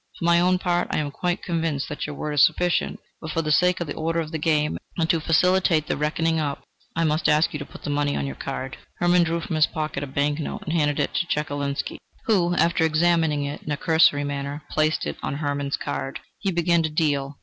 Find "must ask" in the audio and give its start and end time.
7.03-7.53